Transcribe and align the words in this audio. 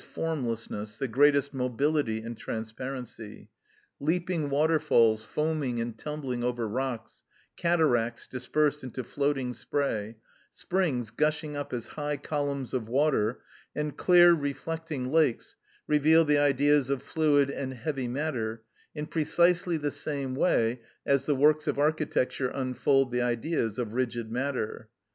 _,formlessness, 0.03 0.97
the 0.97 1.07
greatest 1.07 1.53
mobility 1.53 2.23
and 2.23 2.35
transparency. 2.35 3.47
Leaping 3.99 4.49
waterfalls 4.49 5.21
foaming 5.23 5.79
and 5.79 5.95
tumbling 5.99 6.43
over 6.43 6.67
rocks, 6.67 7.23
cataracts 7.55 8.25
dispersed 8.25 8.83
into 8.83 9.03
floating 9.03 9.53
spray, 9.53 10.15
springs 10.51 11.11
gushing 11.11 11.55
up 11.55 11.71
as 11.71 11.85
high 11.85 12.17
columns 12.17 12.73
of 12.73 12.89
water, 12.89 13.41
and 13.75 13.95
clear 13.95 14.33
reflecting 14.33 15.11
lakes, 15.11 15.55
reveal 15.85 16.25
the 16.25 16.39
Ideas 16.39 16.89
of 16.89 17.03
fluid 17.03 17.51
and 17.51 17.71
heavy 17.75 18.07
matter, 18.07 18.63
in 18.95 19.05
precisely 19.05 19.77
the 19.77 19.91
same 19.91 20.33
way 20.33 20.81
as 21.05 21.27
the 21.27 21.35
works 21.35 21.67
of 21.67 21.77
architecture 21.77 22.47
unfold 22.49 23.11
the 23.11 23.21
Ideas 23.21 23.77
of 23.77 23.93
rigid 23.93 24.31
matter. 24.31 24.89